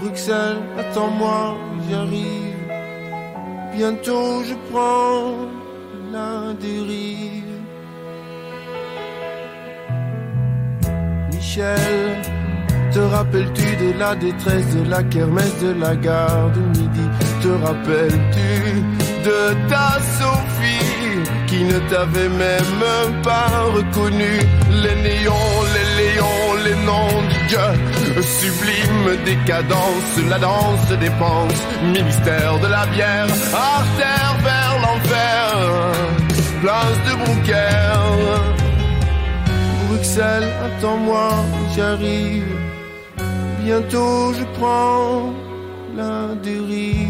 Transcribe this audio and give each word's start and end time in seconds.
Bruxelles, 0.00 0.62
attends-moi, 0.78 1.56
j'arrive. 1.88 2.54
Bientôt 3.76 4.42
je 4.44 4.54
prends 4.70 5.34
la 6.12 6.52
dérive. 6.60 7.44
Michel, 11.32 12.22
te 12.92 12.98
rappelles-tu 12.98 13.76
de 13.76 13.98
la 13.98 14.14
détresse 14.14 14.74
de 14.76 14.88
la 14.88 15.02
kermesse 15.02 15.58
de 15.60 15.72
la 15.80 15.94
gare 15.96 16.50
de 16.50 16.60
midi? 16.78 17.06
Te 17.42 17.48
rappelles-tu 17.48 18.50
de 19.28 19.68
ta 19.68 19.98
Sophie 20.18 21.22
qui 21.46 21.64
ne 21.64 21.78
t'avait 21.90 22.28
même 22.28 23.22
pas 23.22 23.48
reconnu 23.76 24.38
Les 24.82 24.96
néons, 25.02 25.56
les 25.74 25.88
léons, 26.02 26.54
les 26.64 26.84
noms 26.84 27.33
Sublime 28.22 29.16
décadence, 29.24 30.18
la 30.28 30.38
danse 30.38 30.88
dépense 30.98 31.62
Ministère 31.82 32.58
de 32.60 32.66
la 32.68 32.86
bière, 32.86 33.26
artère 33.52 34.36
vers 34.42 34.76
l'enfer 34.82 35.92
Place 36.62 36.98
de 37.06 37.14
Brouquer 37.22 37.68
Bruxelles, 39.88 40.48
attends-moi, 40.64 41.30
j'arrive 41.76 42.44
bientôt 43.64 44.32
je 44.34 44.44
prends 44.58 45.32
la 45.96 46.34
dérive. 46.42 47.03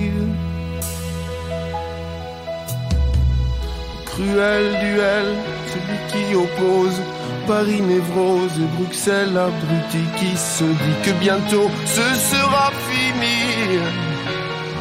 Cruel 4.14 4.70
duel, 4.80 5.26
celui 5.72 5.98
qui 6.10 6.36
oppose 6.36 7.00
Paris 7.48 7.82
névrose 7.82 8.52
et 8.58 8.76
Bruxelles 8.78 9.36
abruti 9.36 10.04
qui 10.18 10.36
se 10.36 10.62
dit 10.62 10.98
que 11.04 11.10
bientôt 11.18 11.68
ce 11.84 12.06
sera 12.30 12.70
fini. 12.88 13.80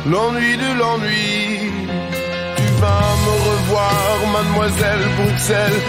L'ennui 0.06 0.56
de 0.56 0.80
l'ennui. 0.80 1.72
Tu 2.58 2.64
vas 2.80 3.16
me 3.24 3.34
revoir, 3.50 4.18
mademoiselle 4.34 5.04
Bruxelles, 5.18 5.82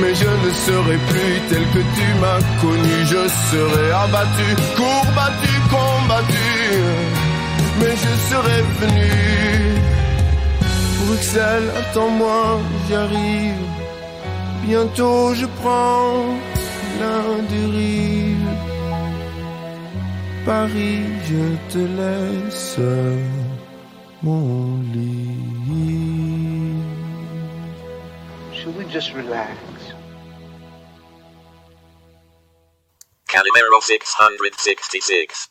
mais 0.00 0.14
je 0.14 0.30
ne 0.44 0.50
serai 0.66 0.96
plus 1.08 1.40
tel 1.48 1.64
que 1.74 1.82
tu 1.96 2.06
m'as 2.20 2.42
connu. 2.60 2.96
Je 3.06 3.28
serai 3.50 3.90
abattu, 3.92 4.48
courbattu, 4.76 5.54
combattu, 5.70 6.52
mais 7.80 7.96
je 7.96 8.12
serai 8.28 8.62
venu. 8.80 9.69
Bruxelles, 11.20 11.70
attends-moi, 11.76 12.60
j'arrive. 12.88 13.66
Bientôt 14.62 15.34
je 15.34 15.44
prends 15.60 16.24
la 16.98 17.20
dérive. 17.50 18.48
Paris, 20.46 21.02
je 21.28 21.44
te 21.72 21.82
laisse 22.00 22.78
mon 24.22 24.80
lit. 24.94 25.36
Should 28.54 28.78
we 28.78 28.86
just 28.90 29.12
relax? 29.12 29.52
Calimero 33.28 33.80
666. 33.82 35.50